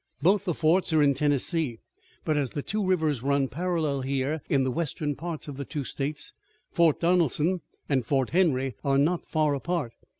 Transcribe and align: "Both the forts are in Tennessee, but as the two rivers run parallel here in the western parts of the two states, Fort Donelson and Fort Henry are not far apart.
"Both 0.19 0.45
the 0.45 0.55
forts 0.55 0.91
are 0.93 1.03
in 1.03 1.13
Tennessee, 1.13 1.77
but 2.25 2.35
as 2.35 2.49
the 2.49 2.63
two 2.63 2.83
rivers 2.83 3.21
run 3.21 3.47
parallel 3.47 4.01
here 4.01 4.41
in 4.49 4.63
the 4.63 4.71
western 4.71 5.15
parts 5.15 5.47
of 5.47 5.57
the 5.57 5.63
two 5.63 5.83
states, 5.83 6.33
Fort 6.71 6.99
Donelson 6.99 7.61
and 7.87 8.03
Fort 8.03 8.31
Henry 8.31 8.73
are 8.83 8.97
not 8.97 9.27
far 9.27 9.53
apart. 9.53 9.93